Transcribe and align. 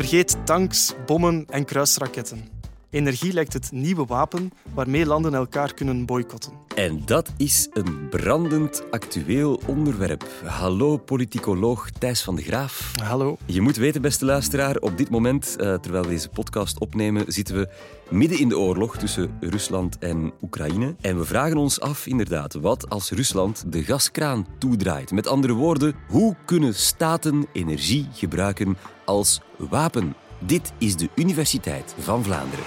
Vergeet 0.00 0.36
tanks, 0.44 0.94
bommen 1.06 1.44
en 1.48 1.64
kruisraketten. 1.64 2.48
Energie 2.90 3.32
lijkt 3.32 3.52
het 3.52 3.72
nieuwe 3.72 4.04
wapen 4.04 4.52
waarmee 4.74 5.06
landen 5.06 5.34
elkaar 5.34 5.74
kunnen 5.74 6.06
boycotten. 6.06 6.52
En 6.74 7.02
dat 7.04 7.32
is 7.36 7.68
een 7.72 8.08
brandend 8.08 8.82
actueel 8.90 9.60
onderwerp. 9.66 10.24
Hallo 10.44 10.96
politicoloog 10.96 11.90
Thijs 11.90 12.22
van 12.22 12.36
de 12.36 12.42
Graaf. 12.42 12.92
Hallo. 13.02 13.36
Je 13.44 13.60
moet 13.60 13.76
weten, 13.76 14.02
beste 14.02 14.24
luisteraar, 14.24 14.76
op 14.76 14.96
dit 14.96 15.10
moment, 15.10 15.56
eh, 15.56 15.74
terwijl 15.74 16.04
we 16.04 16.10
deze 16.10 16.28
podcast 16.28 16.78
opnemen, 16.78 17.24
zitten 17.32 17.54
we 17.54 17.68
midden 18.10 18.38
in 18.38 18.48
de 18.48 18.58
oorlog 18.58 18.96
tussen 18.96 19.36
Rusland 19.40 19.98
en 19.98 20.32
Oekraïne. 20.42 20.94
En 21.00 21.18
we 21.18 21.24
vragen 21.24 21.56
ons 21.56 21.80
af, 21.80 22.06
inderdaad, 22.06 22.54
wat 22.54 22.90
als 22.90 23.10
Rusland 23.10 23.72
de 23.72 23.82
gaskraan 23.82 24.46
toedraait? 24.58 25.10
Met 25.10 25.26
andere 25.26 25.52
woorden, 25.52 25.94
hoe 26.08 26.36
kunnen 26.44 26.74
staten 26.74 27.46
energie 27.52 28.08
gebruiken 28.12 28.76
als 29.09 29.41
wapen? 29.57 30.15
Dit 30.39 30.71
is 30.77 30.95
de 30.95 31.09
Universiteit 31.15 31.95
van 31.99 32.23
Vlaanderen. 32.23 32.63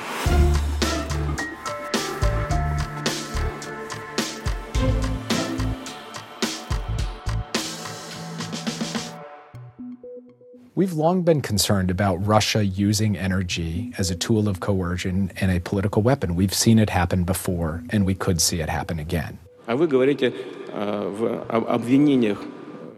We've 10.75 10.95
long 10.95 11.23
been 11.25 11.43
concerned 11.43 11.91
about 11.91 12.25
Russia 12.25 12.61
using 12.65 13.17
energy 13.17 13.93
as 13.99 14.11
a 14.11 14.15
tool 14.17 14.47
of 14.49 14.61
coercion 14.61 15.33
and 15.41 15.51
a 15.51 15.59
political 15.59 16.03
weapon. 16.03 16.37
We've 16.37 16.55
seen 16.55 16.79
it 16.79 16.89
happen 16.91 17.25
before, 17.25 17.83
and 17.91 18.07
we 18.07 18.15
could 18.15 18.41
see 18.41 18.61
it 18.61 18.69
happen 18.69 18.99
again. 19.01 19.39
А 19.67 19.77
вы 19.77 19.87
говорите 19.89 20.33
э, 20.73 21.09
в 21.11 21.45
об- 21.51 21.67
обвинениях 21.69 22.39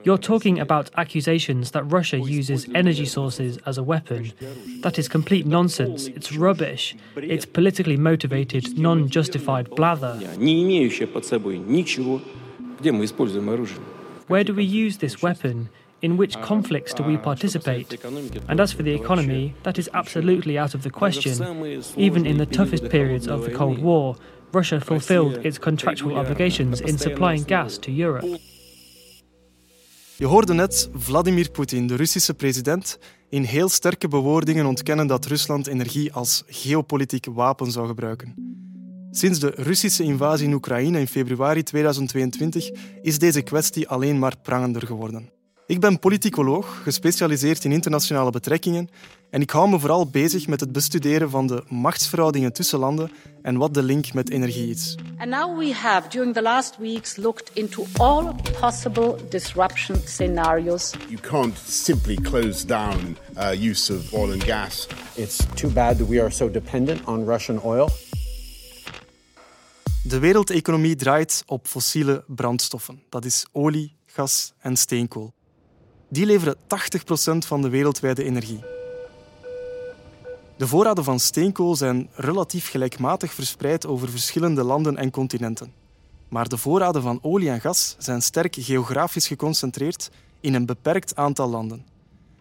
you're 0.05 0.19
talking 0.19 0.59
about 0.59 0.91
accusations 0.97 1.71
that 1.71 1.83
Russia 1.91 2.19
uses 2.19 2.67
energy 2.75 3.07
sources 3.07 3.57
as 3.65 3.79
a 3.79 3.83
weapon. 3.83 4.33
That 4.81 4.99
is 4.99 5.07
complete 5.07 5.47
nonsense. 5.47 6.05
It's 6.05 6.31
rubbish. 6.31 6.95
It's 7.15 7.47
politically 7.47 7.97
motivated, 7.97 8.77
non 8.77 9.09
justified 9.09 9.67
blather. 9.71 10.13
Where 14.27 14.43
do 14.43 14.53
we 14.53 14.63
use 14.63 14.97
this 14.99 15.23
weapon? 15.23 15.69
In 16.03 16.17
which 16.17 16.39
conflicts 16.41 16.93
do 16.93 17.01
we 17.01 17.17
participate? 17.17 18.05
And 18.47 18.59
as 18.59 18.73
for 18.73 18.83
the 18.83 18.93
economy, 18.93 19.55
that 19.63 19.79
is 19.79 19.89
absolutely 19.95 20.55
out 20.55 20.75
of 20.75 20.83
the 20.83 20.91
question. 20.91 21.33
Even 21.97 22.27
in 22.27 22.37
the 22.37 22.45
toughest 22.45 22.89
periods 22.89 23.27
of 23.27 23.43
the 23.43 23.51
Cold 23.51 23.79
War, 23.79 24.17
Russia 24.51 24.79
fulfilled 24.79 25.43
its 25.43 25.57
contractual 25.57 26.15
obligations 26.15 26.79
in 26.79 26.99
supplying 26.99 27.41
gas 27.41 27.79
to 27.79 27.91
Europe. 27.91 28.39
Je 30.17 30.25
hoorde 30.25 30.53
net 30.53 30.89
Vladimir 30.93 31.51
Poetin, 31.51 31.87
de 31.87 31.95
Russische 31.95 32.33
president, 32.33 32.99
in 33.29 33.43
heel 33.43 33.69
sterke 33.69 34.07
bewoordingen 34.07 34.65
ontkennen 34.65 35.07
dat 35.07 35.25
Rusland 35.25 35.67
energie 35.67 36.13
als 36.13 36.43
geopolitiek 36.47 37.25
wapen 37.25 37.71
zou 37.71 37.87
gebruiken. 37.87 38.33
Sinds 39.11 39.39
de 39.39 39.53
Russische 39.55 40.03
invasie 40.03 40.47
in 40.47 40.53
Oekraïne 40.53 40.99
in 40.99 41.07
februari 41.07 41.63
2022 41.63 42.71
is 43.01 43.19
deze 43.19 43.41
kwestie 43.41 43.87
alleen 43.87 44.19
maar 44.19 44.37
prangender 44.41 44.87
geworden. 44.87 45.34
Ik 45.67 45.79
ben 45.79 45.99
politicoloog, 45.99 46.81
gespecialiseerd 46.83 47.63
in 47.63 47.71
internationale 47.71 48.31
betrekkingen 48.31 48.89
en 49.29 49.41
ik 49.41 49.49
hou 49.49 49.69
me 49.69 49.79
vooral 49.79 50.09
bezig 50.09 50.47
met 50.47 50.59
het 50.59 50.71
bestuderen 50.71 51.29
van 51.29 51.47
de 51.47 51.63
machtsverhoudingen 51.67 52.53
tussen 52.53 52.79
landen 52.79 53.11
en 53.41 53.57
wat 53.57 53.73
de 53.73 53.83
link 53.83 54.13
met 54.13 54.29
energie 54.29 54.69
is. 54.69 54.97
And 55.17 55.29
now 55.29 55.57
we 55.57 55.73
have, 55.73 56.09
during 56.09 56.33
the 56.33 56.41
last 56.41 56.77
weeks, 56.77 57.15
looked 57.15 57.51
into 57.53 57.85
all 57.97 58.35
possible 58.59 59.15
disruption 59.29 60.01
scenarios. 60.05 60.93
You 61.07 61.19
can't 61.21 61.57
simply 61.67 62.15
close 62.15 62.65
down 62.65 63.17
uh, 63.37 63.69
use 63.69 63.93
of 63.93 64.13
oil 64.13 64.31
and 64.31 64.43
gas. 64.43 64.87
It's 65.15 65.37
too 65.55 65.71
bad 65.71 65.97
that 65.97 66.07
we 66.07 66.21
are 66.21 66.31
so 66.31 66.51
dependent 66.51 67.05
on 67.05 67.25
Russian 67.25 67.61
oil. 67.63 67.89
De 70.03 70.19
wereldeconomie 70.19 70.95
draait 70.95 71.43
op 71.45 71.67
fossiele 71.67 72.23
brandstoffen. 72.27 73.01
Dat 73.09 73.25
is 73.25 73.45
olie, 73.51 73.95
gas 74.05 74.53
en 74.59 74.75
steenkool. 74.75 75.33
Die 76.15 76.25
leveren 76.25 76.55
80% 76.55 76.57
van 77.47 77.61
de 77.61 77.69
wereldwijde 77.69 78.23
energie. 78.23 78.59
De 80.57 80.67
voorraden 80.67 81.03
van 81.03 81.19
steenkool 81.19 81.75
zijn 81.75 82.09
relatief 82.13 82.69
gelijkmatig 82.69 83.33
verspreid 83.33 83.85
over 83.85 84.09
verschillende 84.09 84.63
landen 84.63 84.97
en 84.97 85.11
continenten. 85.11 85.73
Maar 86.27 86.49
de 86.49 86.57
voorraden 86.57 87.01
van 87.01 87.19
olie 87.21 87.49
en 87.49 87.61
gas 87.61 87.95
zijn 87.97 88.21
sterk 88.21 88.55
geografisch 88.59 89.27
geconcentreerd 89.27 90.09
in 90.39 90.53
een 90.53 90.65
beperkt 90.65 91.15
aantal 91.15 91.49
landen. 91.49 91.85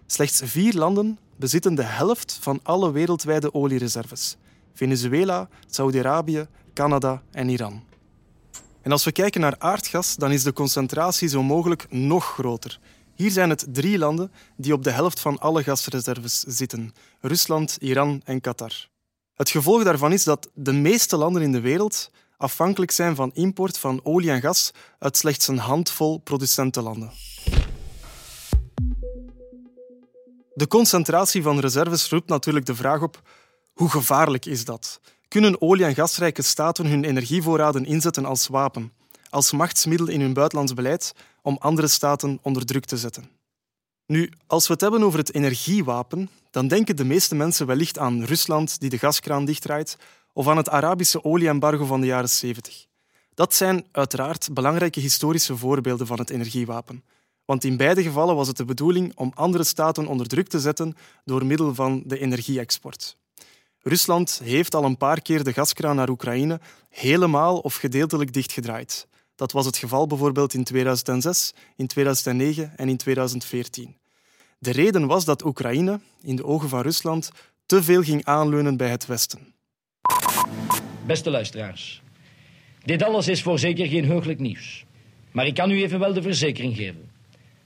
Slechts 0.07 0.41
vier 0.45 0.75
landen 0.75 1.19
bezitten 1.37 1.75
de 1.75 1.85
helft 1.85 2.39
van 2.41 2.61
alle 2.63 2.93
wereldwijde 2.93 3.55
oliereserves: 3.55 4.37
Venezuela, 4.75 5.49
Saudi-Arabië, 5.67 6.47
Canada 6.75 7.23
en 7.31 7.49
Iran. 7.49 7.83
En 8.83 8.93
als 8.93 9.05
we 9.05 9.13
kijken 9.13 9.41
naar 9.41 9.57
aardgas, 9.59 10.17
dan 10.17 10.33
is 10.33 10.43
de 10.43 10.53
concentratie 10.53 11.29
zo 11.29 11.43
mogelijk 11.43 11.87
nog 11.91 12.25
groter. 12.25 12.81
Hier 13.15 13.31
zijn 13.31 13.51
het 13.51 13.67
drie 13.69 13.99
landen 13.99 14.33
die 14.57 14.73
op 14.73 14.85
de 14.85 14.91
helft 14.91 15.21
van 15.21 15.39
alle 15.39 15.63
gasreserves 15.63 16.41
zitten: 16.41 16.95
Rusland, 17.21 17.77
Iran 17.81 18.21
en 18.25 18.41
Qatar. 18.41 18.89
Het 19.35 19.51
gevolg 19.51 19.85
daarvan 19.85 20.13
is 20.13 20.25
dat 20.25 20.51
de 20.55 20.73
meeste 20.73 21.17
landen 21.17 21.43
in 21.43 21.53
de 21.53 21.61
wereld 21.61 22.11
afhankelijk 22.37 22.91
zijn 22.91 23.15
van 23.15 23.31
import 23.35 23.79
van 23.79 24.01
olie 24.03 24.31
en 24.31 24.41
gas 24.41 24.71
uit 24.99 25.17
slechts 25.17 25.49
een 25.49 25.59
handvol 25.59 26.19
producentenlanden. 26.19 27.11
De 30.55 30.69
concentratie 30.69 31.43
van 31.43 31.59
reserves 31.59 32.09
roept 32.09 32.29
natuurlijk 32.29 32.67
de 32.67 32.75
vraag 32.75 33.03
op: 33.03 33.23
hoe 33.73 33.91
gevaarlijk 33.91 34.47
is 34.47 34.65
dat? 34.65 35.01
Kunnen 35.29 35.61
olie- 35.61 35.85
en 35.85 35.95
gasrijke 35.95 36.43
staten 36.43 36.87
hun 36.87 37.05
energievoorraden 37.05 37.85
inzetten 37.85 38.25
als 38.25 38.47
wapen, 38.47 38.93
als 39.31 39.53
machtsmiddel 39.53 40.09
in 40.09 40.21
hun 40.21 40.33
buitenlands 40.33 40.75
beleid 40.75 41.15
om 41.45 41.57
andere 41.61 41.89
staten 41.89 42.39
onder 42.43 42.67
druk 42.67 42.85
te 42.85 42.97
zetten? 42.97 43.29
Nu, 44.07 44.33
als 44.47 44.67
we 44.67 44.73
het 44.73 44.83
hebben 44.83 45.03
over 45.03 45.19
het 45.19 45.35
energiewapen, 45.35 46.31
dan 46.51 46.69
denken 46.69 46.97
de 46.97 47.05
meeste 47.05 47.35
mensen 47.35 47.67
wellicht 47.67 47.99
aan 47.99 48.25
Rusland 48.25 48.81
die 48.81 48.91
de 48.91 48.99
gaskraan 48.99 49.45
dichtdraait 49.45 49.97
of 50.33 50.49
aan 50.49 50.57
het 50.57 50.69
Arabische 50.69 51.25
olieembargo 51.25 51.85
van 51.85 52.01
de 52.01 52.07
jaren 52.07 52.29
70. 52.29 52.87
Dat 53.35 53.55
zijn 53.55 53.87
uiteraard 53.93 54.49
belangrijke 54.53 55.01
historische 55.01 55.57
voorbeelden 55.57 56.07
van 56.07 56.19
het 56.19 56.31
energiewapen. 56.31 57.05
Want 57.45 57.65
in 57.65 57.77
beide 57.77 58.03
gevallen 58.03 58.37
was 58.37 58.49
het 58.49 58.57
de 58.57 58.65
bedoeling 58.65 59.13
om 59.15 59.33
andere 59.35 59.65
staten 59.65 60.07
onder 60.07 60.29
druk 60.29 60.49
te 60.49 60.61
zetten 60.61 60.97
door 61.25 61.47
middel 61.47 61.75
van 61.75 62.03
de 62.07 62.19
energie-export. 62.19 63.17
Rusland 63.79 64.41
heeft 64.45 64.75
al 64.75 64.85
een 64.85 64.97
paar 64.97 65.23
keer 65.23 65.45
de 65.45 65.53
gaskraan 65.53 65.97
naar 65.97 66.09
Oekraïne 66.09 66.61
helemaal 66.89 67.59
of 67.59 67.75
gedeeltelijk 67.75 68.33
dichtgedraaid. 68.33 69.07
Dat 69.37 69.53
was 69.53 69.67
het 69.67 69.77
geval 69.77 70.07
bijvoorbeeld 70.07 70.55
in 70.55 70.65
2006, 70.65 71.55
in 71.77 71.87
2009 71.87 72.73
en 72.77 72.89
in 72.89 72.97
2014. 72.97 73.97
De 74.59 74.73
reden 74.73 75.07
was 75.07 75.25
dat 75.25 75.45
Oekraïne, 75.45 76.01
in 76.23 76.37
de 76.37 76.45
ogen 76.45 76.69
van 76.69 76.81
Rusland, 76.81 77.31
te 77.67 77.83
veel 77.83 78.03
ging 78.03 78.25
aanleunen 78.25 78.77
bij 78.77 78.89
het 78.89 79.07
Westen. 79.07 79.55
Beste 81.07 81.31
luisteraars, 81.31 82.03
dit 82.85 83.03
alles 83.03 83.29
is 83.29 83.43
voorzeker 83.43 83.87
geen 83.87 84.05
heugelijk 84.05 84.39
nieuws. 84.39 84.85
Maar 85.33 85.47
ik 85.47 85.55
kan 85.55 85.71
u 85.71 85.83
evenwel 85.83 86.13
de 86.13 86.23
verzekering 86.23 86.77
geven 86.77 87.11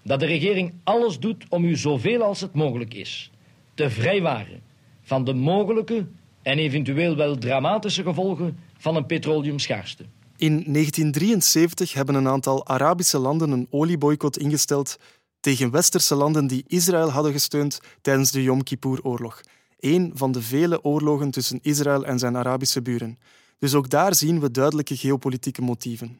dat 0.02 0.20
de 0.20 0.26
regering 0.26 0.72
alles 0.84 1.18
doet 1.18 1.44
om 1.48 1.64
u 1.64 1.76
zoveel 1.76 2.22
als 2.22 2.40
het 2.40 2.54
mogelijk 2.54 2.94
is 2.94 3.30
te 3.74 3.90
vrijwaren 3.90 4.62
van 5.02 5.24
de 5.24 5.34
mogelijke 5.34 6.06
en 6.42 6.58
eventueel 6.58 7.16
wel 7.16 7.38
dramatische 7.38 8.02
gevolgen 8.02 8.58
van 8.78 8.96
een 8.96 9.06
petroleumschaarste. 9.06 10.04
In 10.38 10.52
1973 10.52 11.92
hebben 11.92 12.14
een 12.14 12.28
aantal 12.28 12.66
Arabische 12.66 13.18
landen 13.18 13.50
een 13.50 13.66
olieboycott 13.70 14.38
ingesteld 14.38 14.96
tegen 15.40 15.70
westerse 15.70 16.14
landen 16.14 16.46
die 16.46 16.64
Israël 16.66 17.10
hadden 17.10 17.32
gesteund 17.32 17.78
tijdens 18.00 18.30
de 18.30 18.42
Yom 18.42 18.62
Kippur-oorlog. 18.62 19.40
Een 19.78 20.12
van 20.14 20.32
de 20.32 20.42
vele 20.42 20.84
oorlogen 20.84 21.30
tussen 21.30 21.58
Israël 21.62 22.04
en 22.04 22.18
zijn 22.18 22.36
Arabische 22.36 22.82
buren. 22.82 23.18
Dus 23.58 23.74
ook 23.74 23.90
daar 23.90 24.14
zien 24.14 24.40
we 24.40 24.50
duidelijke 24.50 24.96
geopolitieke 24.96 25.62
motieven. 25.62 26.18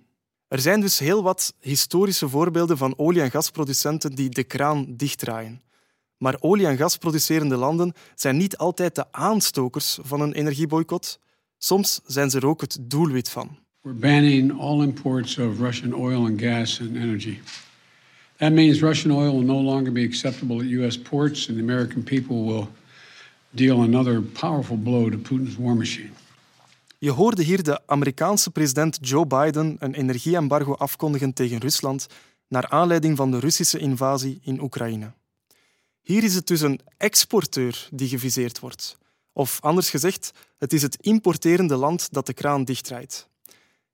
Er 0.49 0.61
zijn 0.61 0.81
dus 0.81 0.99
heel 0.99 1.23
wat 1.23 1.55
historische 1.61 2.29
voorbeelden 2.29 2.79
van 2.79 2.99
olie- 2.99 3.20
en 3.20 3.31
gasproducenten 3.31 4.15
die 4.15 4.29
de 4.29 4.44
kraan 4.44 4.97
dichtdraaien. 4.97 5.62
Maar 6.17 6.37
olie- 6.41 6.67
en 6.67 6.76
gasproducerende 6.76 7.56
landen 7.56 7.93
zijn 8.15 8.37
niet 8.37 8.56
altijd 8.56 8.94
de 8.94 9.12
aanstokers 9.12 9.99
van 10.03 10.20
een 10.20 10.32
energieboycott. 10.32 11.19
Soms 11.59 12.00
zijn 12.05 12.31
ze 12.31 12.38
er 12.38 12.47
ook 12.47 12.61
het 12.61 12.79
doelwit 12.81 13.29
van. 13.29 13.67
We're 13.88 13.94
banning 13.94 14.50
all 14.50 14.82
imports 14.82 15.38
of 15.38 15.62
Russian 15.62 15.94
oil 15.94 16.26
and 16.26 16.38
gas 16.38 16.81
and 16.81 16.96
energy. 16.96 17.40
That 18.37 18.52
means 18.52 18.81
Russian 18.81 19.11
oil 19.11 19.32
will 19.32 19.46
no 19.46 19.61
longer 19.61 19.93
be 19.93 20.05
acceptable 20.05 20.61
at 20.61 20.67
U.S. 20.67 20.99
ports, 20.99 21.49
and 21.49 21.56
the 21.56 21.62
American 21.62 22.02
people 22.02 22.44
will 22.44 22.69
deal 23.55 23.82
another 23.82 24.20
powerful 24.20 24.76
blow 24.76 25.11
to 25.11 25.17
Putin's 25.17 25.56
war 25.56 25.76
machine. 25.76 26.11
Je 26.99 27.11
hoorde 27.11 27.43
hier 27.43 27.62
de 27.62 27.81
Amerikaanse 27.87 28.50
president 28.50 28.99
Joe 29.00 29.26
Biden 29.26 29.76
een 29.79 29.94
energieembargo 29.94 30.73
afkondigen 30.73 31.32
tegen 31.32 31.58
Rusland 31.58 32.06
naar 32.49 32.69
aanleiding 32.69 33.17
van 33.17 33.31
de 33.31 33.38
Russische 33.38 33.79
invasie 33.79 34.38
in 34.43 34.61
Oekraïne. 34.62 35.12
Hier 36.02 36.25
is 36.25 36.34
het 36.34 36.46
dus 36.46 36.61
een 36.61 36.81
exporteur 36.96 37.88
die 37.93 38.08
geviseerd 38.08 38.58
wordt. 38.58 38.99
Of 39.32 39.58
anders 39.61 39.91
gezegd, 39.91 40.32
het 40.58 40.73
is 40.73 40.82
het 40.82 40.96
importerende 41.00 41.76
land 41.76 42.12
dat 42.12 42.26
de 42.26 42.34
kraan 42.34 42.64
dichtdraait. 42.64 43.29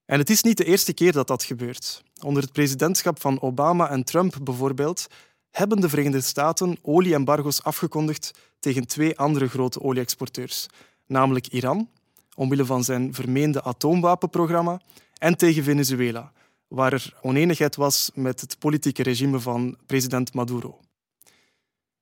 En 0.06 0.18
het 0.18 0.30
is 0.30 0.42
niet 0.42 0.56
de 0.56 0.64
eerste 0.64 0.92
keer 0.92 1.12
dat 1.12 1.26
dat 1.26 1.44
gebeurt. 1.44 2.02
Onder 2.22 2.42
het 2.42 2.52
presidentschap 2.52 3.20
van 3.20 3.40
Obama 3.40 3.90
en 3.90 4.04
Trump 4.04 4.36
bijvoorbeeld 4.42 5.06
hebben 5.50 5.80
de 5.80 5.88
Verenigde 5.88 6.20
Staten 6.20 6.78
olieembargo's 6.82 7.62
afgekondigd 7.62 8.30
tegen 8.60 8.86
twee 8.86 9.18
andere 9.18 9.48
grote 9.48 9.80
olieexporteurs, 9.80 10.66
namelijk 11.06 11.46
Iran, 11.46 11.88
omwille 12.34 12.64
van 12.64 12.84
zijn 12.84 13.14
vermeende 13.14 13.62
atoomwapenprogramma, 13.62 14.80
en 15.18 15.36
tegen 15.36 15.64
Venezuela, 15.64 16.32
waar 16.68 16.92
er 16.92 17.14
oneenigheid 17.22 17.76
was 17.76 18.10
met 18.14 18.40
het 18.40 18.58
politieke 18.58 19.02
regime 19.02 19.40
van 19.40 19.76
president 19.86 20.34
Maduro. 20.34 20.80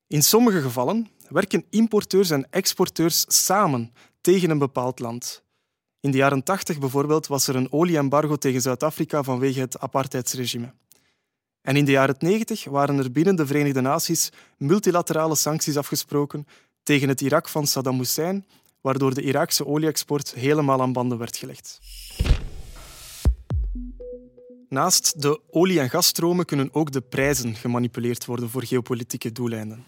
In 0.07 0.23
sommige 0.23 0.61
gevallen 0.61 1.09
werken 1.29 1.65
importeurs 1.71 2.31
en 2.31 2.51
exporteurs 2.51 3.25
samen 3.29 3.93
tegen 4.21 4.51
een 4.51 4.59
bepaald 4.59 4.99
land. 4.99 5.43
In 6.03 6.11
de 6.11 6.17
jaren 6.17 6.43
80 6.43 6.79
bijvoorbeeld 6.79 7.27
was 7.27 7.47
er 7.47 7.57
een 7.57 7.73
olieembargo 7.73 8.37
tegen 8.37 8.61
Zuid-Afrika 8.61 9.23
vanwege 9.23 9.61
het 9.61 9.81
apartheidsregime. 9.81 10.73
En 11.61 11.77
in 11.77 11.85
de 11.85 11.91
jaren 11.91 12.15
90 12.19 12.65
waren 12.65 12.99
er 12.99 13.13
binnen 13.13 13.37
de 13.37 13.47
Verenigde 13.47 13.81
Naties 13.81 14.31
multilaterale 14.57 15.37
sancties 15.37 15.77
afgesproken 15.77 16.47
tegen 16.83 17.09
het 17.09 17.21
Irak 17.21 17.49
van 17.49 17.67
Saddam 17.67 17.99
Hussein, 17.99 18.47
waardoor 18.81 19.15
de 19.15 19.23
Iraakse 19.23 19.67
olieexport 19.67 20.35
helemaal 20.35 20.81
aan 20.81 20.93
banden 20.93 21.19
werd 21.19 21.37
gelegd. 21.37 21.81
Naast 24.69 25.23
de 25.23 25.41
olie- 25.51 25.81
en 25.81 25.91
gasstromen 25.91 26.45
kunnen 26.45 26.69
ook 26.73 26.93
de 26.93 27.01
prijzen 27.01 27.55
gemanipuleerd 27.55 28.25
worden 28.25 28.51
voor 28.51 28.65
geopolitieke 28.65 29.33
doeleinden. 29.33 29.85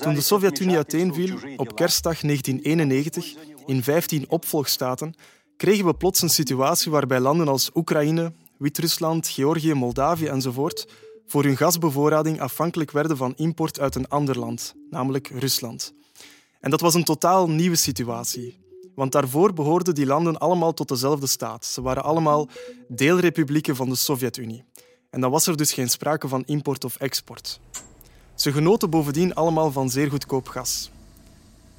Toen 0.00 0.14
de 0.14 0.20
Sovjet-Unie 0.20 0.76
uiteenviel 0.76 1.36
op 1.56 1.76
kerstdag 1.76 2.20
1991 2.20 3.34
in 3.66 3.82
15 3.82 4.24
opvolgstaten, 4.28 5.14
kregen 5.56 5.84
we 5.84 5.94
plots 5.94 6.22
een 6.22 6.30
situatie 6.30 6.90
waarbij 6.90 7.20
landen 7.20 7.48
als 7.48 7.70
Oekraïne, 7.74 8.32
Wit-Rusland, 8.58 9.28
Georgië, 9.28 9.74
Moldavië 9.74 10.26
enzovoort 10.26 10.88
voor 11.26 11.44
hun 11.44 11.56
gasbevoorrading 11.56 12.40
afhankelijk 12.40 12.90
werden 12.90 13.16
van 13.16 13.34
import 13.36 13.80
uit 13.80 13.94
een 13.94 14.08
ander 14.08 14.38
land, 14.38 14.74
namelijk 14.90 15.28
Rusland. 15.28 15.94
En 16.60 16.70
dat 16.70 16.80
was 16.80 16.94
een 16.94 17.04
totaal 17.04 17.50
nieuwe 17.50 17.76
situatie. 17.76 18.62
Want 18.94 19.12
daarvoor 19.12 19.52
behoorden 19.52 19.94
die 19.94 20.06
landen 20.06 20.38
allemaal 20.38 20.74
tot 20.74 20.88
dezelfde 20.88 21.26
staat. 21.26 21.64
Ze 21.64 21.82
waren 21.82 22.04
allemaal 22.04 22.48
deelrepublieken 22.88 23.76
van 23.76 23.88
de 23.88 23.96
Sovjet-Unie. 23.96 24.64
En 25.10 25.20
dan 25.20 25.30
was 25.30 25.46
er 25.46 25.56
dus 25.56 25.72
geen 25.72 25.90
sprake 25.90 26.28
van 26.28 26.44
import 26.46 26.84
of 26.84 26.96
export. 26.96 27.60
Ze 28.34 28.52
genoten 28.52 28.90
bovendien 28.90 29.34
allemaal 29.34 29.72
van 29.72 29.90
zeer 29.90 30.10
goedkoop 30.10 30.48
gas. 30.48 30.90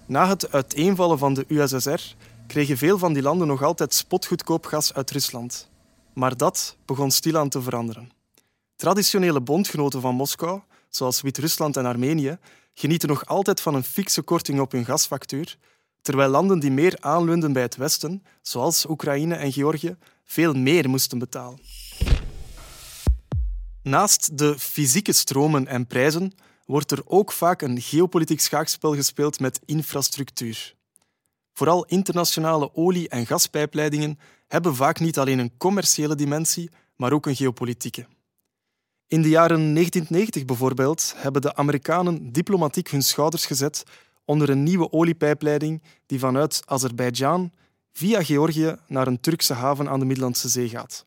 Na 0.06 0.28
het 0.28 0.52
uiteenvallen 0.52 1.18
van 1.18 1.34
de 1.34 1.46
USSR 1.48 2.16
kregen 2.48 2.78
veel 2.78 2.98
van 2.98 3.14
die 3.14 3.22
landen 3.22 3.48
nog 3.48 3.64
altijd 3.64 3.94
spotgoedkoop 3.94 4.66
gas 4.66 4.94
uit 4.94 5.12
Rusland. 5.12 5.70
Maar 6.14 6.38
dat 6.38 6.76
begon 6.86 7.12
stilaan 7.12 7.50
te 7.50 7.62
veranderen. 7.62 8.12
Traditionele 8.76 9.42
bondgenoten 9.42 10.02
van 10.02 10.16
Moskou, 10.16 10.62
zoals 10.90 11.22
Wit-Rusland 11.22 11.78
en 11.78 11.86
Armenië, 11.86 12.38
genieten 12.74 13.10
nog 13.10 13.26
altijd 13.26 13.62
van 13.62 13.76
een 13.76 13.84
fikse 13.84 14.22
korting 14.22 14.60
op 14.60 14.72
hun 14.72 14.86
gasfactuur, 14.86 15.58
terwijl 16.02 16.30
landen 16.30 16.60
die 16.60 16.72
meer 16.72 16.98
aanleunden 17.00 17.54
bij 17.54 17.62
het 17.62 17.76
Westen, 17.76 18.24
zoals 18.42 18.90
Oekraïne 18.90 19.36
en 19.36 19.52
Georgië, 19.52 19.96
veel 20.24 20.54
meer 20.54 20.90
moesten 20.90 21.20
betalen. 21.20 21.60
Naast 23.86 24.38
de 24.38 24.60
fysieke 24.60 25.14
stromen 25.14 25.68
en 25.68 25.88
prijzen 25.88 26.34
wordt 26.66 26.92
er 26.92 27.02
ook 27.06 27.32
vaak 27.32 27.62
een 27.62 27.82
geopolitiek 27.82 28.40
schaakspel 28.40 28.96
gespeeld 28.96 29.40
met 29.40 29.60
infrastructuur. 29.66 30.76
Vooral 31.54 31.86
internationale 31.86 32.76
olie- 32.76 33.10
en 33.10 33.26
gaspijpleidingen 33.26 34.20
hebben 34.48 34.76
vaak 34.76 35.00
niet 35.00 35.20
alleen 35.20 35.40
een 35.40 35.58
commerciële 35.58 36.16
dimensie, 36.16 36.70
maar 36.96 37.14
ook 37.14 37.26
een 37.26 37.36
geopolitieke. 37.36 38.06
In 39.08 39.22
de 39.22 39.30
jaren 39.30 39.74
1990 39.74 40.46
bijvoorbeeld 40.46 41.14
hebben 41.18 41.42
de 41.42 41.56
Amerikanen 41.56 42.32
diplomatiek 42.32 42.90
hun 42.90 43.04
schouders 43.04 43.46
gezet 43.46 43.84
onder 44.24 44.50
een 44.50 44.64
nieuwe 44.64 44.92
oliepijpleiding 44.92 45.84
die 46.06 46.20
vanuit 46.20 46.62
Azerbeidzjan 46.66 47.52
via 47.92 48.24
Georgië 48.24 48.76
naar 48.88 49.08
een 49.08 49.20
Turkse 49.20 49.54
haven 49.54 49.90
aan 49.90 50.00
de 50.00 50.06
Middellandse 50.06 50.50
Zee 50.50 50.70
gaat. 50.70 51.06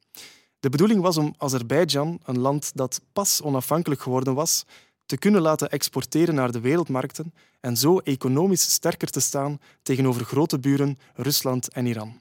De 0.60 0.68
bedoeling 0.68 1.00
was 1.00 1.16
om 1.16 1.34
Azerbeidzjan, 1.36 2.20
een 2.24 2.38
land 2.38 2.70
dat 2.74 3.00
pas 3.12 3.42
onafhankelijk 3.42 4.00
geworden 4.00 4.34
was, 4.34 4.64
te 5.06 5.18
kunnen 5.18 5.40
laten 5.40 5.70
exporteren 5.70 6.34
naar 6.34 6.52
de 6.52 6.60
wereldmarkten 6.60 7.34
en 7.60 7.76
zo 7.76 7.98
economisch 7.98 8.70
sterker 8.72 9.10
te 9.10 9.20
staan 9.20 9.60
tegenover 9.82 10.24
grote 10.24 10.58
buren 10.58 10.98
Rusland 11.14 11.68
en 11.68 11.86
Iran. 11.86 12.20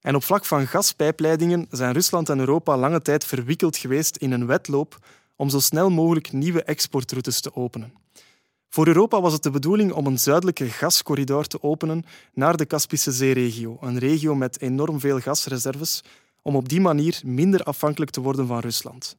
En 0.00 0.14
op 0.14 0.24
vlak 0.24 0.44
van 0.44 0.66
gaspijpleidingen 0.66 1.66
zijn 1.70 1.92
Rusland 1.92 2.28
en 2.28 2.38
Europa 2.38 2.76
lange 2.76 3.02
tijd 3.02 3.24
verwikkeld 3.24 3.76
geweest 3.76 4.16
in 4.16 4.32
een 4.32 4.46
wedloop 4.46 4.98
om 5.36 5.48
zo 5.48 5.58
snel 5.58 5.90
mogelijk 5.90 6.32
nieuwe 6.32 6.62
exportroutes 6.62 7.40
te 7.40 7.54
openen. 7.54 7.92
Voor 8.68 8.86
Europa 8.86 9.20
was 9.20 9.32
het 9.32 9.42
de 9.42 9.50
bedoeling 9.50 9.92
om 9.92 10.06
een 10.06 10.18
zuidelijke 10.18 10.68
gascorridor 10.68 11.46
te 11.46 11.62
openen 11.62 12.04
naar 12.32 12.56
de 12.56 12.64
Kaspische 12.64 13.12
Zeeregio, 13.12 13.76
een 13.80 13.98
regio 13.98 14.34
met 14.34 14.60
enorm 14.60 15.00
veel 15.00 15.20
gasreserves, 15.20 16.02
om 16.42 16.56
op 16.56 16.68
die 16.68 16.80
manier 16.80 17.20
minder 17.24 17.62
afhankelijk 17.62 18.10
te 18.10 18.20
worden 18.20 18.46
van 18.46 18.58
Rusland. 18.58 19.16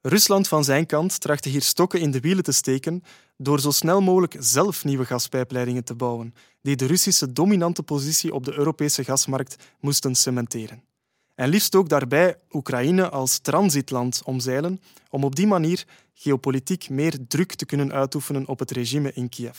Rusland 0.00 0.48
van 0.48 0.64
zijn 0.64 0.86
kant 0.86 1.20
trachtte 1.20 1.48
hier 1.48 1.62
stokken 1.62 2.00
in 2.00 2.10
de 2.10 2.20
wielen 2.20 2.44
te 2.44 2.52
steken 2.52 3.02
door 3.36 3.60
zo 3.60 3.70
snel 3.70 4.00
mogelijk 4.00 4.36
zelf 4.38 4.84
nieuwe 4.84 5.04
gaspijpleidingen 5.04 5.84
te 5.84 5.94
bouwen, 5.94 6.34
die 6.62 6.76
de 6.76 6.86
Russische 6.86 7.32
dominante 7.32 7.82
positie 7.82 8.34
op 8.34 8.44
de 8.44 8.52
Europese 8.52 9.04
gasmarkt 9.04 9.56
moesten 9.80 10.14
cementeren. 10.14 10.82
En 11.34 11.48
liefst 11.48 11.74
ook 11.74 11.88
daarbij 11.88 12.36
Oekraïne 12.50 13.08
als 13.10 13.38
transitland 13.38 14.22
omzeilen 14.24 14.80
om 15.10 15.24
op 15.24 15.36
die 15.36 15.46
manier 15.46 15.84
geopolitiek 16.14 16.88
meer 16.88 17.18
druk 17.28 17.54
te 17.54 17.66
kunnen 17.66 17.92
uitoefenen 17.92 18.48
op 18.48 18.58
het 18.58 18.70
regime 18.70 19.12
in 19.12 19.28
Kiev. 19.28 19.58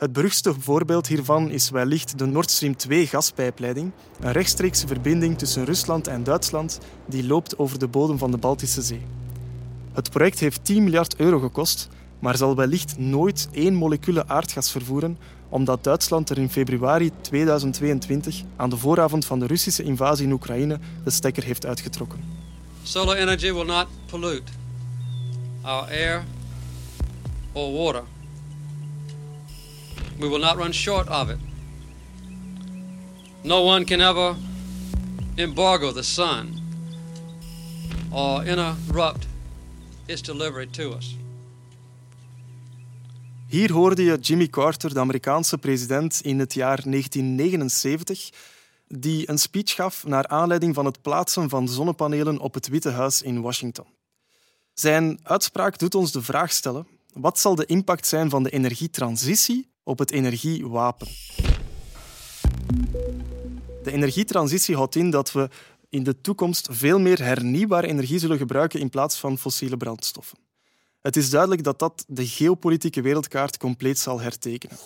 Het 0.00 0.12
beruchtste 0.12 0.54
voorbeeld 0.58 1.06
hiervan 1.06 1.50
is 1.50 1.70
wellicht 1.70 2.18
de 2.18 2.26
Nord 2.26 2.50
Stream 2.50 2.76
2 2.76 3.06
gaspijpleiding, 3.06 3.92
een 4.20 4.32
rechtstreekse 4.32 4.86
verbinding 4.86 5.38
tussen 5.38 5.64
Rusland 5.64 6.06
en 6.06 6.24
Duitsland 6.24 6.78
die 7.06 7.26
loopt 7.26 7.58
over 7.58 7.78
de 7.78 7.88
bodem 7.88 8.18
van 8.18 8.30
de 8.30 8.36
Baltische 8.36 8.82
Zee. 8.82 9.02
Het 9.92 10.10
project 10.10 10.38
heeft 10.38 10.64
10 10.64 10.84
miljard 10.84 11.16
euro 11.16 11.38
gekost, 11.38 11.88
maar 12.18 12.36
zal 12.36 12.56
wellicht 12.56 12.98
nooit 12.98 13.48
één 13.52 13.74
molecule 13.74 14.28
aardgas 14.28 14.70
vervoeren, 14.70 15.18
omdat 15.48 15.84
Duitsland 15.84 16.30
er 16.30 16.38
in 16.38 16.50
februari 16.50 17.10
2022, 17.20 18.42
aan 18.56 18.70
de 18.70 18.76
vooravond 18.76 19.24
van 19.24 19.38
de 19.38 19.46
Russische 19.46 19.82
invasie 19.82 20.26
in 20.26 20.32
Oekraïne, 20.32 20.78
de 21.04 21.10
stekker 21.10 21.44
heeft 21.44 21.66
uitgetrokken. 21.66 22.24
Solar 22.82 23.16
energy 23.16 23.52
will 23.52 23.66
not 23.66 23.86
pollute 24.06 24.52
our 25.62 25.88
air 25.88 26.24
or 27.52 27.72
water. 27.72 28.02
We 30.20 30.28
will 30.28 30.40
not 30.40 30.56
run 30.56 30.72
short 30.72 31.08
of 31.08 31.30
it. 31.30 31.38
No 33.42 33.64
one 33.64 33.84
can 33.84 34.00
ever 34.00 34.36
embargo 35.36 35.92
the 35.92 36.02
sun 36.02 36.60
or 38.10 38.44
interrupt 38.44 39.26
its 40.06 40.22
delivery 40.22 40.66
to 40.70 40.92
us. 40.96 41.16
Hier 43.46 43.72
hoorde 43.72 44.02
je 44.04 44.18
Jimmy 44.18 44.48
Carter, 44.48 44.94
de 44.94 45.00
Amerikaanse 45.00 45.58
president, 45.58 46.20
in 46.22 46.38
het 46.38 46.54
jaar 46.54 46.82
1979, 46.82 48.30
die 48.88 49.30
een 49.30 49.38
speech 49.38 49.74
gaf 49.74 50.06
naar 50.06 50.26
aanleiding 50.26 50.74
van 50.74 50.84
het 50.84 51.02
plaatsen 51.02 51.48
van 51.48 51.68
zonnepanelen 51.68 52.38
op 52.38 52.54
het 52.54 52.68
Witte 52.68 52.90
Huis 52.90 53.22
in 53.22 53.40
Washington. 53.40 53.86
Zijn 54.74 55.18
uitspraak 55.22 55.78
doet 55.78 55.94
ons 55.94 56.12
de 56.12 56.22
vraag 56.22 56.52
stellen: 56.52 56.86
wat 57.12 57.38
zal 57.38 57.54
de 57.54 57.66
impact 57.66 58.06
zijn 58.06 58.30
van 58.30 58.42
de 58.42 58.50
energietransitie 58.50 59.69
op 59.82 59.98
het 59.98 60.10
energiewapen? 60.10 61.08
De 63.82 63.92
energietransitie 63.92 64.76
houdt 64.76 64.94
in 64.94 65.10
dat 65.10 65.32
we 65.32 65.48
in 65.88 66.02
de 66.02 66.20
toekomst 66.20 66.68
veel 66.70 66.98
meer 66.98 67.22
hernieuwbare 67.22 67.86
energie 67.86 68.18
zullen 68.18 68.38
gebruiken 68.38 68.80
in 68.80 68.90
plaats 68.90 69.18
van 69.18 69.38
fossiele 69.38 69.76
brandstoffen. 69.76 70.38
Het 71.00 71.16
is 71.16 71.30
duidelijk 71.30 71.64
dat 71.64 71.78
dat 71.78 72.04
de 72.08 72.26
geopolitieke 72.26 73.02
wereldkaart 73.02 73.56
compleet 73.56 73.98
zal 73.98 74.20
hertekenen. 74.20 74.76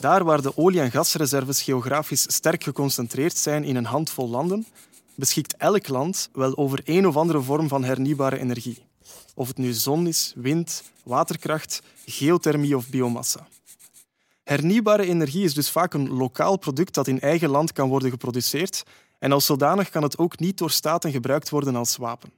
Daar 0.00 0.24
waar 0.24 0.42
de 0.42 0.56
olie- 0.56 0.80
en 0.80 0.90
gasreserves 0.90 1.62
geografisch 1.62 2.34
sterk 2.34 2.64
geconcentreerd 2.64 3.36
zijn 3.36 3.64
in 3.64 3.76
een 3.76 3.84
handvol 3.84 4.28
landen, 4.28 4.66
beschikt 5.14 5.56
elk 5.56 5.88
land 5.88 6.28
wel 6.32 6.56
over 6.56 6.80
een 6.84 7.06
of 7.06 7.16
andere 7.16 7.42
vorm 7.42 7.68
van 7.68 7.84
hernieuwbare 7.84 8.38
energie. 8.38 8.78
Of 9.34 9.48
het 9.48 9.56
nu 9.56 9.72
zon 9.72 10.06
is, 10.06 10.32
wind, 10.36 10.82
waterkracht, 11.02 11.82
geothermie 12.06 12.76
of 12.76 12.88
biomassa. 12.88 13.46
Hernieuwbare 14.44 15.06
energie 15.06 15.44
is 15.44 15.54
dus 15.54 15.70
vaak 15.70 15.94
een 15.94 16.08
lokaal 16.08 16.56
product 16.56 16.94
dat 16.94 17.06
in 17.06 17.20
eigen 17.20 17.48
land 17.48 17.72
kan 17.72 17.88
worden 17.88 18.10
geproduceerd 18.10 18.82
en 19.18 19.32
als 19.32 19.46
zodanig 19.46 19.90
kan 19.90 20.02
het 20.02 20.18
ook 20.18 20.38
niet 20.38 20.58
door 20.58 20.70
staten 20.70 21.10
gebruikt 21.10 21.50
worden 21.50 21.76
als 21.76 21.96
wapen. 21.96 22.32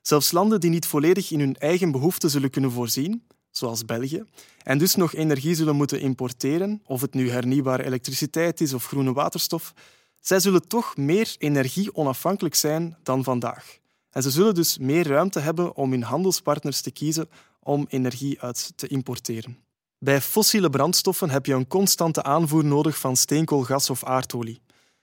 Zelfs 0.00 0.32
landen 0.32 0.60
die 0.60 0.70
niet 0.70 0.86
volledig 0.86 1.30
in 1.30 1.40
hun 1.40 1.56
eigen 1.56 1.90
behoeften 1.90 2.30
zullen 2.30 2.50
kunnen 2.50 2.70
voorzien, 2.70 3.22
zoals 3.50 3.84
België, 3.84 4.24
en 4.62 4.78
dus 4.78 4.94
nog 4.94 5.14
energie 5.14 5.54
zullen 5.54 5.76
moeten 5.76 6.00
importeren, 6.00 6.82
of 6.84 7.00
het 7.00 7.14
nu 7.14 7.30
hernieuwbare 7.30 7.84
elektriciteit 7.84 8.60
is 8.60 8.74
of 8.74 8.86
groene 8.86 9.12
waterstof, 9.12 9.72
zij 10.20 10.40
zullen 10.40 10.68
toch 10.68 10.96
meer 10.96 11.34
energie-onafhankelijk 11.38 12.54
zijn 12.54 12.96
dan 13.02 13.24
vandaag. 13.24 13.78
En 14.10 14.22
ze 14.22 14.30
zullen 14.30 14.54
dus 14.54 14.78
meer 14.78 15.06
ruimte 15.06 15.40
hebben 15.40 15.76
om 15.76 15.90
hun 15.90 16.02
handelspartners 16.02 16.80
te 16.80 16.90
kiezen 16.90 17.28
om 17.60 17.86
energie 17.88 18.40
uit 18.40 18.72
te 18.76 18.86
importeren. 18.86 19.56
Bij 20.04 20.20
fossiele 20.20 20.70
brandstoffen 20.70 21.30
heb 21.30 21.46
je 21.46 21.54
een 21.54 21.66
constante 21.66 22.22
aanvoer 22.22 22.64
nodig 22.64 22.98
van 22.98 23.16
steenkool, 23.16 23.62
gas 23.62 23.90
of 23.90 24.04
aardolie. 24.04 24.60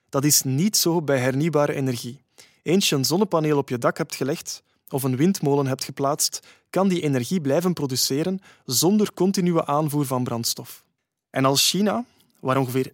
Dat 0.10 0.24
is 0.24 0.42
niet 0.42 0.78
zo 0.78 1.02
bij 1.02 1.20
hernieuwbare 1.20 1.74
energie. 1.74 2.22
Eens 2.64 2.90
je 2.90 2.96
een 2.96 3.06
zonnepaneel 3.06 3.58
op 3.58 3.70
je 3.70 3.78
dak 3.78 3.98
hebt 3.98 4.16
gelegd 4.16 4.64
of 4.90 5.04
een 5.04 5.16
windmolen 5.16 5.68
hebt 5.68 5.84
geplaatst, 5.84 6.40
kan 6.70 6.88
die 6.88 7.02
energie 7.02 7.42
blijven 7.42 7.74
produceren 7.74 8.40
zonder 8.66 9.14
continue 9.14 9.66
aanvoer 9.66 10.06
van 10.06 10.24
brandstof. 10.24 10.84
En 11.30 11.46
als 11.46 11.70
China, 11.70 12.06
waar 12.40 12.58
ongeveer 12.58 12.88
70% 12.88 12.92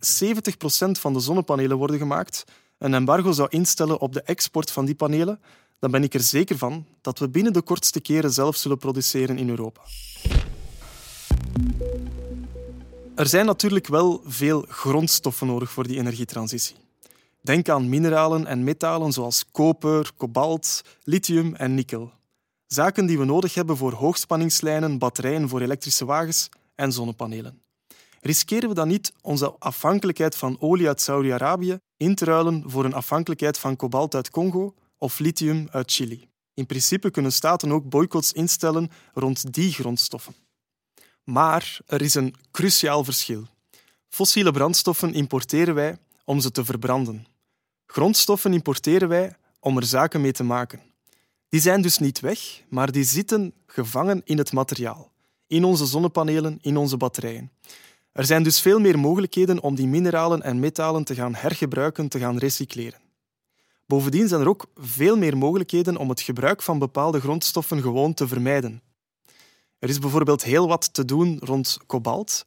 van 0.92 1.14
de 1.14 1.20
zonnepanelen 1.20 1.78
worden 1.78 1.98
gemaakt, 1.98 2.44
een 2.78 2.94
embargo 2.94 3.32
zou 3.32 3.48
instellen 3.52 4.00
op 4.00 4.14
de 4.14 4.22
export 4.22 4.72
van 4.72 4.86
die 4.86 4.96
panelen, 4.96 5.40
dan 5.80 5.92
ben 5.92 6.04
ik 6.04 6.14
er 6.14 6.20
zeker 6.20 6.58
van 6.58 6.86
dat 7.02 7.20
we 7.20 7.30
binnen 7.30 7.54
de 7.54 7.62
kortste 7.62 8.02
keren 8.02 8.32
zelf 8.32 8.56
zullen 8.56 8.78
produceren 8.78 9.38
in 9.38 9.50
Europa. 9.50 9.82
Er 13.16 13.28
zijn 13.28 13.46
natuurlijk 13.46 13.88
wel 13.88 14.22
veel 14.26 14.66
grondstoffen 14.70 15.48
nodig 15.48 15.72
voor 15.72 15.88
die 15.88 15.98
energietransitie. 15.98 16.76
Denk 17.42 17.70
aan 17.70 17.90
mineralen 17.90 18.46
en 18.46 18.64
metalen 18.64 19.12
zoals 19.12 19.46
koper, 19.52 20.12
kobalt, 20.18 20.82
lithium 21.04 21.56
en 21.56 21.74
nikkel. 21.74 22.12
Zaken 22.68 23.06
die 23.06 23.18
we 23.18 23.26
nodig 23.26 23.54
hebben 23.54 23.78
voor 23.78 23.94
hoogspanningslijnen, 23.94 24.98
batterijen 24.98 25.50
voor 25.50 25.62
elektrische 25.62 26.06
wagens 26.06 26.50
en 26.76 26.92
zonnepanelen. 26.92 27.62
Riskeren 28.22 28.70
we 28.70 28.76
dan 28.76 28.88
niet 28.88 29.14
onze 29.22 29.56
afhankelijkheid 29.60 30.36
van 30.36 30.58
olie 30.60 30.88
uit 30.88 31.02
Saudi-Arabië 31.02 31.78
in 31.98 32.16
te 32.16 32.26
ruilen 32.26 32.64
voor 32.66 32.86
een 32.86 32.94
afhankelijkheid 32.94 33.60
van 33.60 33.76
kobalt 33.76 34.16
uit 34.16 34.30
Congo 34.30 34.74
of 34.98 35.20
lithium 35.20 35.68
uit 35.72 35.92
Chili? 35.92 36.28
In 36.54 36.66
principe 36.66 37.12
kunnen 37.12 37.34
staten 37.34 37.72
ook 37.72 37.90
boycotts 37.90 38.32
instellen 38.32 38.92
rond 39.14 39.54
die 39.54 39.72
grondstoffen. 39.72 40.45
Maar 41.26 41.80
er 41.86 42.02
is 42.02 42.14
een 42.14 42.36
cruciaal 42.52 43.04
verschil. 43.04 43.44
Fossiele 44.10 44.52
brandstoffen 44.52 45.14
importeren 45.14 45.76
wij 45.76 45.98
om 46.24 46.40
ze 46.40 46.52
te 46.52 46.66
verbranden. 46.66 47.26
Grondstoffen 47.86 48.54
importeren 48.54 49.08
wij 49.08 49.36
om 49.60 49.78
er 49.78 49.84
zaken 49.84 50.22
mee 50.22 50.32
te 50.32 50.44
maken. 50.44 50.82
Die 51.50 51.62
zijn 51.62 51.82
dus 51.82 51.98
niet 51.98 52.20
weg, 52.20 52.62
maar 52.70 52.92
die 52.92 53.04
zitten 53.04 53.54
gevangen 53.68 54.22
in 54.26 54.38
het 54.38 54.52
materiaal, 54.52 55.12
in 55.48 55.64
onze 55.64 55.86
zonnepanelen, 55.86 56.60
in 56.62 56.78
onze 56.78 56.98
batterijen. 56.98 57.52
Er 58.12 58.26
zijn 58.26 58.44
dus 58.44 58.62
veel 58.62 58.80
meer 58.80 59.00
mogelijkheden 59.00 59.62
om 59.62 59.76
die 59.76 59.88
mineralen 59.88 60.42
en 60.42 60.60
metalen 60.60 61.04
te 61.04 61.16
gaan 61.16 61.36
hergebruiken, 61.36 62.08
te 62.08 62.20
gaan 62.20 62.38
recycleren. 62.38 63.00
Bovendien 63.86 64.28
zijn 64.28 64.42
er 64.42 64.50
ook 64.50 64.66
veel 64.76 65.18
meer 65.18 65.38
mogelijkheden 65.38 65.98
om 65.98 66.10
het 66.10 66.22
gebruik 66.22 66.62
van 66.62 66.80
bepaalde 66.80 67.20
grondstoffen 67.20 67.82
gewoon 67.82 68.14
te 68.14 68.28
vermijden. 68.28 68.82
Er 69.86 69.92
is 69.92 70.00
bijvoorbeeld 70.00 70.44
heel 70.44 70.68
wat 70.68 70.94
te 70.94 71.06
doen 71.06 71.40
rond 71.44 71.78
kobalt. 71.86 72.46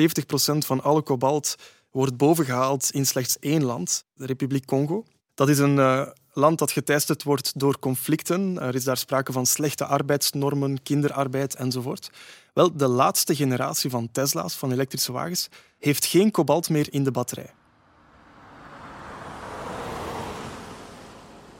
70% 0.00 0.58
van 0.58 0.82
alle 0.82 1.02
kobalt 1.02 1.54
wordt 1.90 2.16
bovengehaald 2.16 2.90
in 2.90 3.06
slechts 3.06 3.38
één 3.38 3.64
land, 3.64 4.04
de 4.14 4.26
Republiek 4.26 4.66
Congo. 4.66 5.04
Dat 5.34 5.48
is 5.48 5.58
een 5.58 5.76
uh, 5.76 6.06
land 6.32 6.58
dat 6.58 6.70
geteisterd 6.70 7.22
wordt 7.22 7.58
door 7.58 7.78
conflicten. 7.78 8.60
Er 8.60 8.74
is 8.74 8.84
daar 8.84 8.96
sprake 8.96 9.32
van 9.32 9.46
slechte 9.46 9.84
arbeidsnormen, 9.84 10.82
kinderarbeid 10.82 11.54
enzovoort. 11.54 12.10
Wel, 12.52 12.76
de 12.76 12.88
laatste 12.88 13.34
generatie 13.34 13.90
van 13.90 14.08
Tesla's, 14.12 14.54
van 14.54 14.72
elektrische 14.72 15.12
wagens, 15.12 15.48
heeft 15.78 16.04
geen 16.04 16.30
kobalt 16.30 16.68
meer 16.68 16.92
in 16.92 17.04
de 17.04 17.10
batterij. 17.10 17.54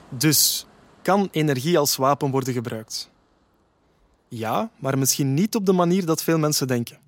Dus 0.08 0.66
kan 1.02 1.28
energie 1.30 1.78
als 1.78 1.96
wapen 1.96 2.30
worden 2.30 2.52
gebruikt? 2.52 3.14
Ja, 4.28 4.70
maar 4.78 4.98
misschien 4.98 5.34
niet 5.34 5.54
op 5.54 5.66
de 5.66 5.72
manier 5.72 6.06
dat 6.06 6.22
veel 6.22 6.38
mensen 6.38 6.66
denken. 6.66 6.98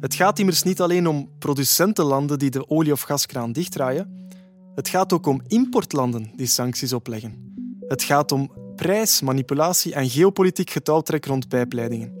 Het 0.00 0.14
gaat 0.14 0.38
immers 0.38 0.62
niet 0.62 0.80
alleen 0.80 1.06
om 1.06 1.28
producentenlanden 1.38 2.38
die 2.38 2.50
de 2.50 2.70
olie- 2.70 2.92
of 2.92 3.00
gaskraan 3.00 3.52
dichtdraaien. 3.52 4.28
Het 4.74 4.88
gaat 4.88 5.12
ook 5.12 5.26
om 5.26 5.42
importlanden 5.46 6.32
die 6.36 6.46
sancties 6.46 6.92
opleggen. 6.92 7.54
Het 7.88 8.02
gaat 8.02 8.32
om 8.32 8.50
prijs, 8.76 9.20
manipulatie 9.20 9.94
en 9.94 10.10
geopolitiek 10.10 10.70
getouwtrek 10.70 11.26
rond 11.26 11.48
pijpleidingen. 11.48 12.12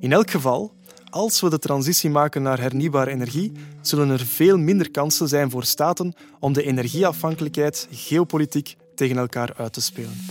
In 0.00 0.12
elk 0.12 0.30
geval, 0.30 0.74
als 1.10 1.40
we 1.40 1.50
de 1.50 1.58
transitie 1.58 2.10
maken 2.10 2.42
naar 2.42 2.60
hernieuwbare 2.60 3.10
energie, 3.10 3.52
zullen 3.80 4.10
er 4.10 4.26
veel 4.26 4.58
minder 4.58 4.90
kansen 4.90 5.28
zijn 5.28 5.50
voor 5.50 5.64
staten 5.64 6.14
om 6.40 6.52
de 6.52 6.62
energieafhankelijkheid 6.62 7.88
geopolitiek 7.90 8.76
tegen 8.94 9.16
elkaar 9.16 9.54
uit 9.56 9.72
te 9.72 9.80
spelen. 9.80 10.26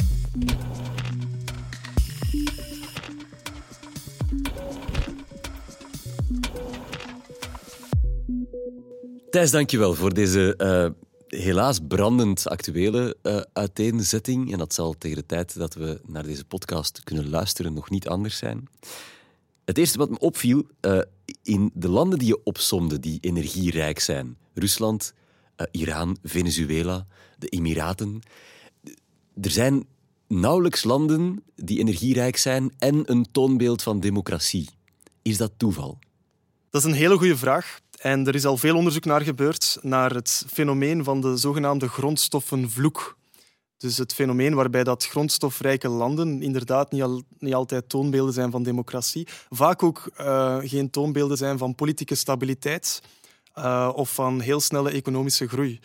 Thijs, 9.37 9.51
dankjewel 9.51 9.93
voor 9.93 10.13
deze 10.13 10.53
uh, 10.57 11.39
helaas 11.41 11.79
brandend 11.87 12.47
actuele 12.47 13.17
uh, 13.23 13.41
uiteenzetting. 13.53 14.51
En 14.51 14.57
dat 14.57 14.73
zal 14.73 14.95
tegen 14.97 15.17
de 15.17 15.25
tijd 15.25 15.57
dat 15.57 15.73
we 15.73 16.01
naar 16.05 16.23
deze 16.23 16.45
podcast 16.45 17.03
kunnen 17.03 17.29
luisteren 17.29 17.73
nog 17.73 17.89
niet 17.89 18.07
anders 18.07 18.37
zijn. 18.37 18.67
Het 19.65 19.77
eerste 19.77 19.97
wat 19.97 20.09
me 20.09 20.19
opviel, 20.19 20.67
uh, 20.81 20.99
in 21.43 21.71
de 21.73 21.89
landen 21.89 22.19
die 22.19 22.27
je 22.27 22.43
opsomde, 22.43 22.99
die 22.99 23.17
energierijk 23.21 23.99
zijn, 23.99 24.37
Rusland, 24.53 25.13
Iran, 25.71 26.17
Venezuela, 26.23 27.07
de 27.37 27.47
Emiraten, 27.47 28.21
er 29.41 29.51
zijn 29.51 29.85
nauwelijks 30.27 30.83
landen 30.83 31.43
die 31.55 31.79
energierijk 31.79 32.37
zijn 32.37 32.73
en 32.77 33.11
een 33.11 33.27
toonbeeld 33.31 33.83
van 33.83 33.99
democratie. 33.99 34.69
Is 35.21 35.37
dat 35.37 35.51
toeval? 35.57 35.99
Dat 36.69 36.85
is 36.85 36.91
een 36.91 36.97
hele 36.97 37.17
goede 37.17 37.37
vraag. 37.37 37.79
En 37.97 38.27
er 38.27 38.35
is 38.35 38.45
al 38.45 38.57
veel 38.57 38.75
onderzoek 38.75 39.05
naar 39.05 39.21
gebeurd 39.21 39.77
naar 39.81 40.13
het 40.13 40.45
fenomeen 40.47 41.03
van 41.03 41.21
de 41.21 41.37
zogenaamde 41.37 41.87
grondstoffenvloek. 41.87 43.17
Dus 43.77 43.97
het 43.97 44.13
fenomeen 44.13 44.55
waarbij 44.55 44.83
dat 44.83 45.07
grondstofrijke 45.07 45.87
landen 45.87 46.41
inderdaad 46.41 46.91
niet, 46.91 47.01
al, 47.01 47.23
niet 47.39 47.53
altijd 47.53 47.89
toonbeelden 47.89 48.33
zijn 48.33 48.51
van 48.51 48.63
democratie, 48.63 49.27
vaak 49.49 49.83
ook 49.83 50.11
uh, 50.19 50.57
geen 50.61 50.89
toonbeelden 50.89 51.37
zijn 51.37 51.57
van 51.57 51.75
politieke 51.75 52.15
stabiliteit 52.15 53.01
uh, 53.57 53.91
of 53.95 54.13
van 54.13 54.39
heel 54.39 54.59
snelle 54.59 54.91
economische 54.91 55.47
groei. 55.47 55.79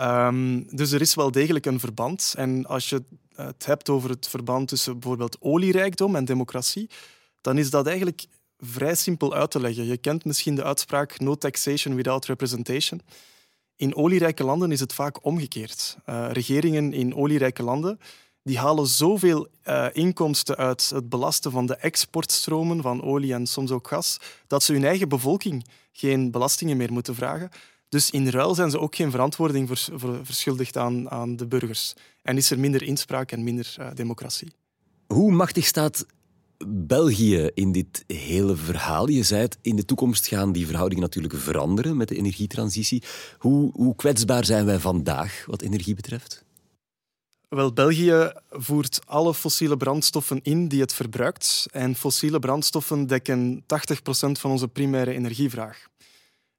Um, 0.00 0.76
dus 0.76 0.92
er 0.92 1.00
is 1.00 1.14
wel 1.14 1.30
degelijk 1.30 1.66
een 1.66 1.80
verband. 1.80 2.34
En 2.36 2.66
als 2.66 2.88
je 2.88 3.04
het 3.34 3.66
hebt 3.66 3.88
over 3.88 4.10
het 4.10 4.28
verband 4.28 4.68
tussen 4.68 4.92
bijvoorbeeld 4.98 5.36
olierijkdom 5.40 6.16
en 6.16 6.24
democratie, 6.24 6.90
dan 7.40 7.58
is 7.58 7.70
dat 7.70 7.86
eigenlijk 7.86 8.26
vrij 8.58 8.94
simpel 8.94 9.34
uit 9.34 9.50
te 9.50 9.60
leggen. 9.60 9.84
Je 9.84 9.96
kent 9.96 10.24
misschien 10.24 10.54
de 10.54 10.64
uitspraak 10.64 11.20
no 11.20 11.34
taxation 11.34 11.94
without 11.94 12.24
representation. 12.24 13.00
In 13.76 13.96
olierijke 13.96 14.44
landen 14.44 14.72
is 14.72 14.80
het 14.80 14.92
vaak 14.92 15.24
omgekeerd. 15.24 15.96
Uh, 16.06 16.26
regeringen 16.30 16.92
in 16.92 17.14
olierijke 17.14 17.62
landen 17.62 17.98
die 18.44 18.58
halen 18.58 18.86
zoveel 18.86 19.48
uh, 19.68 19.86
inkomsten 19.92 20.56
uit 20.56 20.90
het 20.90 21.08
belasten 21.08 21.50
van 21.50 21.66
de 21.66 21.76
exportstromen 21.76 22.82
van 22.82 23.02
olie 23.02 23.34
en 23.34 23.46
soms 23.46 23.70
ook 23.70 23.88
gas, 23.88 24.18
dat 24.46 24.62
ze 24.62 24.72
hun 24.72 24.84
eigen 24.84 25.08
bevolking 25.08 25.66
geen 25.92 26.30
belastingen 26.30 26.76
meer 26.76 26.92
moeten 26.92 27.14
vragen. 27.14 27.50
Dus 27.88 28.10
in 28.10 28.28
ruil 28.28 28.54
zijn 28.54 28.70
ze 28.70 28.78
ook 28.78 28.94
geen 28.94 29.10
verantwoording 29.10 29.68
vers 29.68 29.88
verschuldigd 30.22 30.76
aan, 30.76 31.10
aan, 31.10 31.36
de 31.36 31.46
burgers. 31.46 31.94
En 32.22 32.36
is 32.36 32.50
er 32.50 32.58
minder 32.58 32.82
inspraak 32.82 33.32
en 33.32 33.44
minder 33.44 33.74
uh, 33.80 33.86
democratie. 33.94 34.52
Hoe 35.06 35.32
machtig 35.32 35.66
staat 35.66 36.06
België 36.66 37.50
in 37.54 37.72
dit 37.72 38.04
hele 38.06 38.56
verhaal? 38.56 39.08
Je 39.08 39.22
zei 39.22 39.40
het, 39.40 39.58
in 39.62 39.76
de 39.76 39.84
toekomst 39.84 40.26
gaan 40.26 40.52
die 40.52 40.66
verhoudingen 40.66 41.02
natuurlijk 41.02 41.34
veranderen 41.34 41.96
met 41.96 42.08
de 42.08 42.16
energietransitie. 42.16 43.02
Hoe, 43.38 43.70
hoe 43.72 43.94
kwetsbaar 43.94 44.44
zijn 44.44 44.66
wij 44.66 44.78
vandaag 44.78 45.44
wat 45.46 45.62
energie 45.62 45.94
betreft? 45.94 46.44
Wel, 47.48 47.72
België 47.72 48.32
voert 48.50 49.00
alle 49.04 49.34
fossiele 49.34 49.76
brandstoffen 49.76 50.40
in 50.42 50.68
die 50.68 50.80
het 50.80 50.94
verbruikt. 50.94 51.66
En 51.70 51.94
fossiele 51.94 52.38
brandstoffen 52.38 53.06
dekken 53.06 53.62
80% 53.62 53.64
van 54.30 54.50
onze 54.50 54.68
primaire 54.68 55.12
energievraag. 55.12 55.86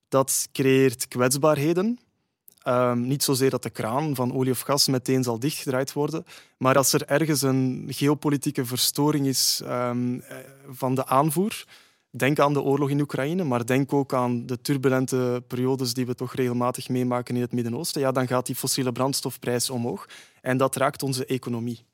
Dat 0.07 0.49
creëert 0.51 1.07
kwetsbaarheden. 1.07 1.99
Um, 2.67 3.07
niet 3.07 3.23
zozeer 3.23 3.49
dat 3.49 3.63
de 3.63 3.69
kraan 3.69 4.15
van 4.15 4.33
olie 4.33 4.51
of 4.51 4.59
gas 4.59 4.87
meteen 4.87 5.23
zal 5.23 5.39
dichtgedraaid 5.39 5.93
worden, 5.93 6.25
maar 6.57 6.77
als 6.77 6.93
er 6.93 7.05
ergens 7.05 7.41
een 7.41 7.85
geopolitieke 7.89 8.65
verstoring 8.65 9.27
is 9.27 9.61
um, 9.65 10.23
van 10.69 10.95
de 10.95 11.05
aanvoer, 11.05 11.65
denk 12.09 12.39
aan 12.39 12.53
de 12.53 12.61
oorlog 12.61 12.89
in 12.89 13.01
Oekraïne, 13.01 13.43
maar 13.43 13.65
denk 13.65 13.93
ook 13.93 14.13
aan 14.13 14.45
de 14.45 14.61
turbulente 14.61 15.43
periodes 15.47 15.93
die 15.93 16.05
we 16.05 16.15
toch 16.15 16.33
regelmatig 16.33 16.89
meemaken 16.89 17.35
in 17.35 17.41
het 17.41 17.51
Midden-Oosten, 17.51 18.01
ja, 18.01 18.11
dan 18.11 18.27
gaat 18.27 18.45
die 18.45 18.55
fossiele 18.55 18.91
brandstofprijs 18.91 19.69
omhoog 19.69 20.07
en 20.41 20.57
dat 20.57 20.75
raakt 20.75 21.03
onze 21.03 21.25
economie. 21.25 21.85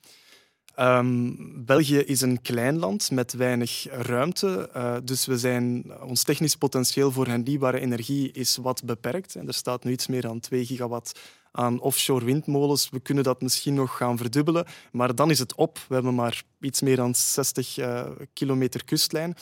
Ehm, 0.75 1.33
België 1.65 1.97
is 1.97 2.21
een 2.21 2.41
klein 2.41 2.77
land 2.77 3.11
met 3.11 3.33
weinig 3.33 3.85
ruimte, 3.89 4.69
uh, 4.75 4.95
dus 5.03 5.25
we 5.25 5.37
zijn, 5.37 5.91
ons 6.01 6.23
technisch 6.23 6.55
potentieel 6.55 7.11
voor 7.11 7.27
hernieuwbare 7.27 7.79
energie 7.79 8.31
is 8.31 8.57
wat 8.57 8.83
beperkt. 8.85 9.35
En 9.35 9.47
er 9.47 9.53
staat 9.53 9.83
nu 9.83 9.91
iets 9.91 10.07
meer 10.07 10.21
dan 10.21 10.39
2 10.39 10.65
gigawatt 10.65 11.19
aan 11.51 11.79
offshore 11.79 12.25
windmolens. 12.25 12.89
We 12.89 12.99
kunnen 12.99 13.23
dat 13.23 13.41
misschien 13.41 13.73
nog 13.73 13.97
gaan 13.97 14.17
verdubbelen, 14.17 14.65
maar 14.91 15.15
dan 15.15 15.29
is 15.29 15.39
het 15.39 15.55
op. 15.55 15.79
We 15.87 15.93
hebben 15.93 16.15
maar 16.15 16.43
iets 16.59 16.81
meer 16.81 16.95
dan 16.95 17.15
60 17.15 17.77
uh, 17.77 18.05
kilometer 18.33 18.85
kustlijn. 18.85 19.35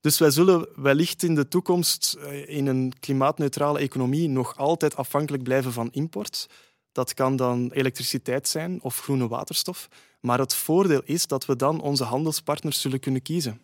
Dus 0.00 0.18
wij 0.18 0.30
zullen 0.30 0.68
wellicht 0.76 1.22
in 1.22 1.34
de 1.34 1.48
toekomst 1.48 2.16
eh, 2.20 2.48
in 2.48 2.66
een 2.66 2.92
klimaatneutrale 3.00 3.78
economie 3.78 4.28
nog 4.28 4.56
altijd 4.56 4.96
afhankelijk 4.96 5.42
blijven 5.42 5.72
van 5.72 5.88
import. 5.92 6.48
Dat 6.96 7.14
kan 7.14 7.36
dan 7.36 7.70
elektriciteit 7.72 8.48
zijn 8.48 8.82
of 8.82 9.00
groene 9.00 9.28
waterstof. 9.28 9.88
Maar 10.20 10.38
het 10.38 10.54
voordeel 10.54 11.00
is 11.04 11.26
dat 11.26 11.46
we 11.46 11.56
dan 11.56 11.80
onze 11.80 12.04
handelspartners 12.04 12.80
zullen 12.80 13.00
kunnen 13.00 13.22
kiezen. 13.22 13.60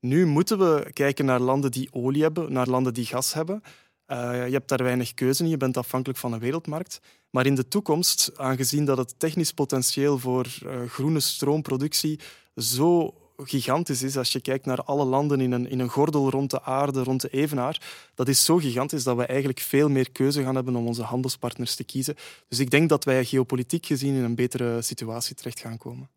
Nu 0.00 0.26
moeten 0.26 0.58
we 0.58 0.90
kijken 0.92 1.24
naar 1.24 1.40
landen 1.40 1.70
die 1.70 1.88
olie 1.92 2.22
hebben, 2.22 2.52
naar 2.52 2.66
landen 2.66 2.94
die 2.94 3.06
gas 3.06 3.32
hebben. 3.32 3.62
Uh, 4.06 4.46
je 4.46 4.52
hebt 4.52 4.68
daar 4.68 4.82
weinig 4.82 5.14
keuze 5.14 5.42
in, 5.42 5.48
je 5.48 5.56
bent 5.56 5.76
afhankelijk 5.76 6.18
van 6.18 6.32
een 6.32 6.38
wereldmarkt. 6.38 7.00
Maar 7.30 7.46
in 7.46 7.54
de 7.54 7.68
toekomst, 7.68 8.30
aangezien 8.36 8.84
dat 8.84 8.98
het 8.98 9.18
technisch 9.18 9.52
potentieel 9.52 10.18
voor 10.18 10.46
uh, 10.46 10.88
groene 10.88 11.20
stroomproductie 11.20 12.20
zo 12.56 13.14
gigantisch 13.36 14.02
is 14.02 14.16
als 14.16 14.32
je 14.32 14.40
kijkt 14.40 14.66
naar 14.66 14.82
alle 14.82 15.04
landen 15.04 15.40
in 15.40 15.52
een, 15.52 15.70
in 15.70 15.78
een 15.78 15.88
gordel 15.88 16.30
rond 16.30 16.50
de 16.50 16.62
aarde, 16.62 17.02
rond 17.02 17.20
de 17.20 17.28
evenaar. 17.28 17.82
Dat 18.14 18.28
is 18.28 18.44
zo 18.44 18.56
gigantisch 18.56 19.04
dat 19.04 19.16
we 19.16 19.26
eigenlijk 19.26 19.60
veel 19.60 19.88
meer 19.88 20.10
keuze 20.10 20.42
gaan 20.42 20.54
hebben 20.54 20.76
om 20.76 20.86
onze 20.86 21.02
handelspartners 21.02 21.74
te 21.74 21.84
kiezen. 21.84 22.14
Dus 22.48 22.58
ik 22.58 22.70
denk 22.70 22.88
dat 22.88 23.04
wij 23.04 23.24
geopolitiek 23.24 23.86
gezien 23.86 24.14
in 24.14 24.22
een 24.22 24.34
betere 24.34 24.82
situatie 24.82 25.34
terecht 25.34 25.60
gaan 25.60 25.78
komen. 25.78 26.08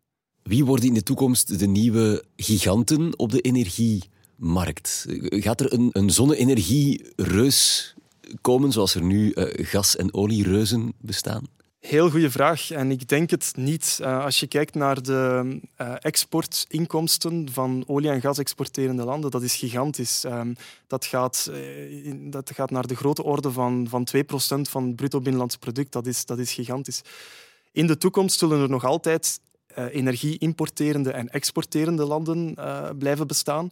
Wie 0.42 0.64
worden 0.64 0.86
in 0.86 0.94
de 0.94 1.02
toekomst 1.02 1.58
de 1.58 1.66
nieuwe 1.66 2.24
giganten 2.36 3.18
op 3.18 3.30
de 3.30 3.40
energiemarkt? 3.40 5.06
Gaat 5.20 5.60
er 5.60 5.72
een, 5.72 5.90
een 5.92 6.10
zonne-energie-reus 6.10 7.94
komen 8.40 8.72
zoals 8.72 8.94
er 8.94 9.02
nu 9.02 9.32
uh, 9.34 9.44
gas- 9.66 9.96
en 9.96 10.14
oliereuzen 10.14 10.92
bestaan? 11.00 11.46
Heel 11.88 12.10
goede 12.10 12.30
vraag. 12.30 12.70
En 12.70 12.90
ik 12.90 13.08
denk 13.08 13.30
het 13.30 13.52
niet. 13.56 13.98
Uh, 14.02 14.24
als 14.24 14.40
je 14.40 14.46
kijkt 14.46 14.74
naar 14.74 15.02
de 15.02 15.60
uh, 15.80 15.94
exportinkomsten 15.98 17.52
van 17.52 17.84
olie- 17.86 18.08
en 18.08 18.20
gas 18.20 18.38
exporterende 18.38 19.04
landen, 19.04 19.30
dat 19.30 19.42
is 19.42 19.54
gigantisch. 19.54 20.24
Um, 20.24 20.56
dat, 20.86 21.04
gaat, 21.04 21.50
uh, 21.50 22.14
dat 22.16 22.50
gaat 22.54 22.70
naar 22.70 22.86
de 22.86 22.96
grote 22.96 23.22
orde 23.22 23.52
van, 23.52 23.86
van 23.88 24.08
2% 24.16 24.20
van 24.70 24.86
het 24.86 24.96
bruto 24.96 25.20
binnenlands 25.20 25.56
product. 25.56 25.92
Dat 25.92 26.06
is, 26.06 26.24
dat 26.24 26.38
is 26.38 26.52
gigantisch. 26.52 27.02
In 27.72 27.86
de 27.86 27.96
toekomst 27.96 28.38
zullen 28.38 28.62
er 28.62 28.70
nog 28.70 28.84
altijd 28.84 29.40
energie-importerende 29.74 31.10
en 31.10 31.28
exporterende 31.28 32.04
landen 32.04 32.54
blijven 32.98 33.26
bestaan. 33.26 33.70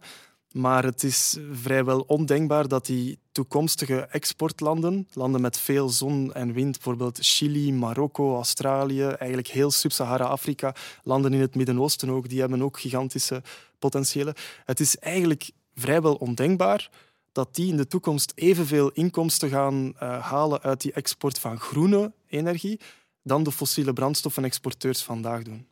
Maar 0.51 0.83
het 0.83 1.03
is 1.03 1.37
vrijwel 1.51 1.99
ondenkbaar 1.99 2.67
dat 2.67 2.85
die 2.85 3.19
toekomstige 3.31 3.99
exportlanden, 3.99 5.07
landen 5.13 5.41
met 5.41 5.57
veel 5.59 5.89
zon 5.89 6.33
en 6.33 6.53
wind, 6.53 6.71
bijvoorbeeld 6.71 7.19
Chili, 7.21 7.73
Marokko, 7.73 8.35
Australië, 8.35 9.03
eigenlijk 9.03 9.47
heel 9.47 9.71
Sub-Sahara-Afrika, 9.71 10.75
landen 11.03 11.33
in 11.33 11.41
het 11.41 11.55
Midden-Oosten 11.55 12.09
ook, 12.09 12.29
die 12.29 12.39
hebben 12.39 12.61
ook 12.61 12.79
gigantische 12.79 13.43
potentiële. 13.79 14.35
Het 14.65 14.79
is 14.79 14.97
eigenlijk 14.97 15.51
vrijwel 15.75 16.15
ondenkbaar 16.15 16.89
dat 17.31 17.55
die 17.55 17.71
in 17.71 17.77
de 17.77 17.87
toekomst 17.87 18.31
evenveel 18.35 18.89
inkomsten 18.89 19.49
gaan 19.49 19.85
uh, 19.85 20.19
halen 20.19 20.61
uit 20.61 20.81
die 20.81 20.91
export 20.91 21.39
van 21.39 21.59
groene 21.59 22.11
energie 22.27 22.79
dan 23.23 23.43
de 23.43 23.51
fossiele 23.51 23.93
brandstoffenexporteurs 23.93 25.03
vandaag 25.03 25.43
doen. 25.43 25.67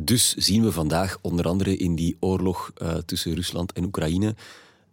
Dus 0.00 0.34
zien 0.34 0.62
we 0.62 0.72
vandaag 0.72 1.18
onder 1.20 1.46
andere 1.46 1.76
in 1.76 1.94
die 1.94 2.16
oorlog 2.20 2.72
uh, 2.82 2.94
tussen 2.94 3.34
Rusland 3.34 3.72
en 3.72 3.84
Oekraïne 3.84 4.34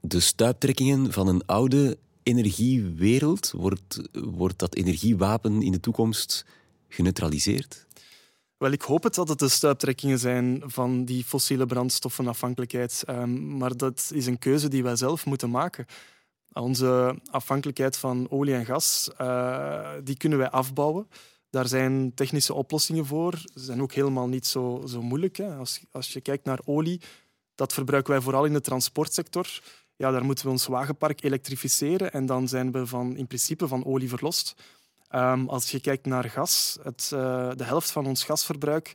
de 0.02 0.20
stuiptrekkingen 0.20 1.14
van 1.14 1.28
een 1.28 1.46
oude 1.46 1.98
energiewereld. 2.24 3.52
Wordt, 3.56 4.02
wordt 4.12 4.60
dat 4.60 4.76
energiewapen 4.76 5.62
in 5.62 5.72
de 5.72 5.80
toekomst 5.80 6.46
geneutraliseerd? 6.88 7.86
Wel, 8.58 8.72
ik 8.72 8.82
hoop 8.82 9.04
het 9.04 9.16
dat 9.16 9.28
het 9.28 9.40
de 9.40 9.50
stuiptrekkingen 9.50 10.20
zijn 10.20 10.62
van 10.66 11.06
die 11.06 11.24
fossiele 11.24 11.66
brandstoffenafhankelijkheid. 11.66 13.04
Um, 13.10 13.58
maar 13.58 13.78
dat 13.78 14.12
is 14.14 14.26
een 14.26 14.40
keuze 14.40 14.68
die 14.68 14.84
wij 14.84 14.96
zelf 14.96 15.26
moeten 15.26 15.50
maken. 15.50 15.86
Onze 16.54 17.20
afhankelijkheid 17.32 17.98
van 17.98 18.30
olie 18.30 18.54
en 18.54 18.66
gas, 18.66 19.10
uh, 19.22 19.90
die 20.04 20.18
kunnen 20.18 20.38
wij 20.38 20.50
afbouwen. 20.50 21.08
Daar 21.52 21.68
zijn 21.68 22.14
technische 22.14 22.54
oplossingen 22.54 23.06
voor. 23.06 23.38
Ze 23.38 23.60
zijn 23.60 23.82
ook 23.82 23.94
helemaal 23.94 24.28
niet 24.28 24.48
zo, 24.48 24.82
zo 24.88 25.02
moeilijk. 25.02 25.38
Hè. 25.38 25.56
Als, 25.56 25.82
als 25.92 26.14
je 26.14 26.22
kijkt 26.22 26.46
naar 26.46 26.60
olie, 26.66 27.02
dat 27.56 27.74
verbruiken 27.74 28.12
wij 28.12 28.22
vooral 28.22 28.46
in 28.46 28.54
de 28.54 28.62
transportsector. 28.62 29.62
Ja, 29.96 30.12
daar 30.12 30.26
moeten 30.26 30.46
we 30.46 30.52
ons 30.52 30.68
wagenpark 30.68 31.24
elektrificeren 31.24 32.12
en 32.12 32.26
dan 32.26 32.48
zijn 32.48 32.72
we 32.72 32.88
van, 32.88 33.16
in 33.16 33.28
principe 33.28 33.68
van 33.68 33.86
olie 33.86 34.10
verlost. 34.10 34.56
Um, 35.16 35.50
als 35.50 35.72
je 35.72 35.80
kijkt 35.80 36.06
naar 36.06 36.24
gas, 36.30 36.78
het, 36.84 37.12
uh, 37.14 37.52
de 37.56 37.64
helft 37.64 37.92
van 37.92 38.06
ons 38.06 38.24
gasverbruik 38.24 38.94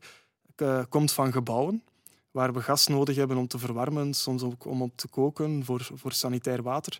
uh, 0.56 0.82
komt 0.88 1.12
van 1.12 1.32
gebouwen, 1.32 1.82
waar 2.30 2.52
we 2.52 2.62
gas 2.62 2.86
nodig 2.86 3.16
hebben 3.16 3.36
om 3.36 3.46
te 3.46 3.58
verwarmen, 3.58 4.14
soms 4.14 4.42
ook 4.42 4.64
om 4.64 4.82
op 4.82 4.96
te 4.96 5.08
koken, 5.08 5.64
voor, 5.64 5.88
voor 5.94 6.12
sanitair 6.12 6.62
water. 6.62 6.98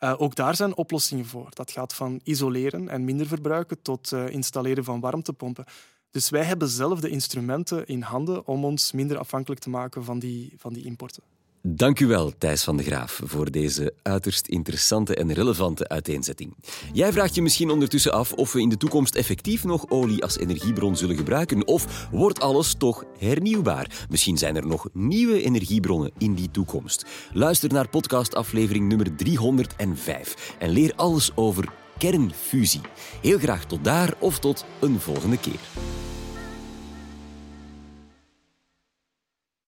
Uh, 0.00 0.14
ook 0.16 0.34
daar 0.34 0.56
zijn 0.56 0.76
oplossingen 0.76 1.26
voor. 1.26 1.48
Dat 1.50 1.70
gaat 1.70 1.94
van 1.94 2.20
isoleren 2.24 2.88
en 2.88 3.04
minder 3.04 3.26
verbruiken 3.26 3.82
tot 3.82 4.10
uh, 4.12 4.28
installeren 4.28 4.84
van 4.84 5.00
warmtepompen. 5.00 5.64
Dus 6.10 6.30
wij 6.30 6.44
hebben 6.44 6.68
zelf 6.68 7.00
de 7.00 7.08
instrumenten 7.08 7.86
in 7.86 8.02
handen 8.02 8.46
om 8.46 8.64
ons 8.64 8.92
minder 8.92 9.18
afhankelijk 9.18 9.60
te 9.60 9.70
maken 9.70 10.04
van 10.04 10.18
die, 10.18 10.52
van 10.56 10.72
die 10.72 10.84
importen. 10.84 11.22
Dank 11.68 12.00
u 12.00 12.06
wel, 12.06 12.32
Thijs 12.38 12.64
van 12.64 12.76
de 12.76 12.82
Graaf, 12.82 13.20
voor 13.24 13.50
deze 13.50 13.94
uiterst 14.02 14.46
interessante 14.46 15.14
en 15.14 15.32
relevante 15.32 15.88
uiteenzetting. 15.88 16.54
Jij 16.92 17.12
vraagt 17.12 17.34
je 17.34 17.42
misschien 17.42 17.70
ondertussen 17.70 18.12
af 18.12 18.32
of 18.32 18.52
we 18.52 18.60
in 18.60 18.68
de 18.68 18.76
toekomst 18.76 19.14
effectief 19.14 19.64
nog 19.64 19.90
olie 19.90 20.22
als 20.22 20.38
energiebron 20.38 20.96
zullen 20.96 21.16
gebruiken, 21.16 21.66
of 21.66 22.08
wordt 22.10 22.40
alles 22.40 22.74
toch 22.74 23.04
hernieuwbaar? 23.18 24.06
Misschien 24.08 24.38
zijn 24.38 24.56
er 24.56 24.66
nog 24.66 24.88
nieuwe 24.92 25.42
energiebronnen 25.42 26.12
in 26.18 26.34
die 26.34 26.50
toekomst. 26.50 27.06
Luister 27.32 27.72
naar 27.72 27.88
podcastaflevering 27.88 28.88
nummer 28.88 29.16
305 29.16 30.54
en 30.58 30.70
leer 30.70 30.92
alles 30.96 31.30
over 31.34 31.72
kernfusie. 31.98 32.80
Heel 33.22 33.38
graag 33.38 33.64
tot 33.64 33.84
daar 33.84 34.14
of 34.18 34.38
tot 34.38 34.64
een 34.80 35.00
volgende 35.00 35.38
keer. 35.38 35.60